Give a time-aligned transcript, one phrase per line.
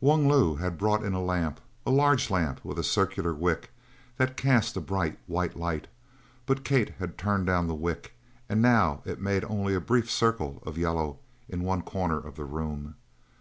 [0.00, 3.70] Wung Lu had brought in a lamp a large lamp with a circular wick
[4.16, 5.86] that cast a bright, white light
[6.44, 8.12] but Kate had turned down the wick,
[8.48, 12.44] and now it made only a brief circle of yellow in one corner of the
[12.44, 12.96] room.